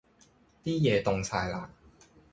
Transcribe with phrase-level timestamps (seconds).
[0.63, 1.69] 啲野凍曬啦!